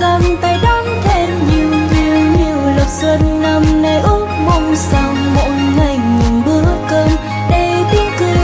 [0.00, 5.50] dâng tay đón thêm nhiều nhiều nhiều lộc xuân năm nay ước mong sao mỗi
[5.76, 7.08] ngày những bữa cơm
[7.50, 8.36] đầy tiếng cười.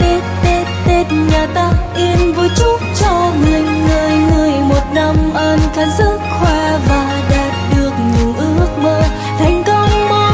[0.00, 5.58] Tết tết tết, nhà ta yên vui, chúc cho người người người một năm an
[5.74, 9.02] khang, sức khỏe và đạt được những ước mơ
[9.38, 10.32] thành công mới.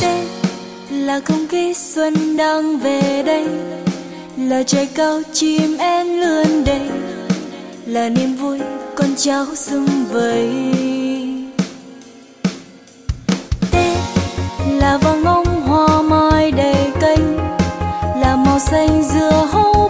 [0.00, 0.26] Tết
[0.90, 3.46] là không khí xuân đang về đây
[4.48, 6.90] là trời cao chim én lươn đầy,
[7.86, 8.58] là niềm vui
[8.94, 10.48] con cháu xung vầy.
[13.70, 13.96] Tết
[14.72, 17.36] là vàng ngông hoa mai đầy cánh
[18.20, 19.89] là màu xanh dừa hấu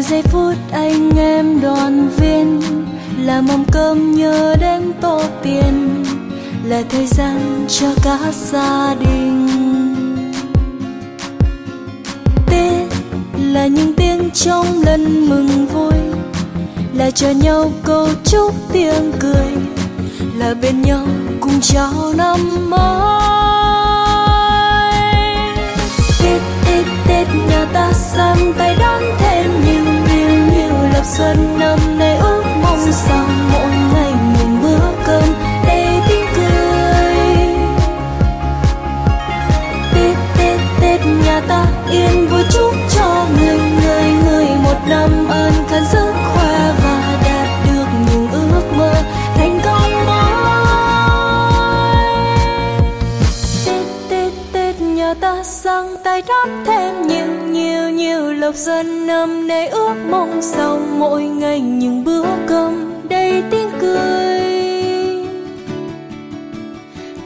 [0.00, 2.60] là giây phút anh em đoàn viên
[3.24, 6.04] là mâm cơm nhớ đến tổ tiên,
[6.64, 9.48] là thời gian cho cả gia đình.
[12.46, 12.88] Tết
[13.52, 15.94] là những tiếng trong lần mừng vui,
[16.94, 19.52] là cho nhau câu chúc tiếng cười,
[20.36, 21.06] là bên nhau
[21.40, 23.49] cùng chào năm mới.
[31.20, 35.24] Xuân năm nay ước mong rằng mỗi ngày những bữa cơm
[35.66, 37.14] đầy tiếng cười.
[39.94, 45.52] Tết tết tết nhà ta yên vui chúc cho người người người một năm an
[45.68, 46.19] khang giấc
[55.50, 61.22] sang tay đắp thêm nhiều nhiều nhiều lộc xuân năm nay ước mong sau mỗi
[61.22, 64.40] ngày những bữa cơm đầy tiếng cười.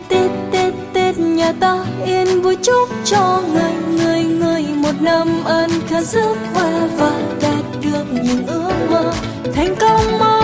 [0.08, 5.70] Tết tết tết nhà ta yên vui chúc cho người người người một năm an
[5.88, 9.12] khang sức khỏe và đạt được những ước mơ
[9.54, 10.43] thành công mới.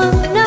[0.00, 0.39] Năm